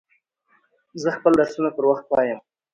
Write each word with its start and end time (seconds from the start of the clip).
زه 1.01 1.09
خپل 1.17 1.31
درسونه 1.39 1.69
پر 1.75 1.83
وخت 1.91 2.05
وایم. 2.09 2.39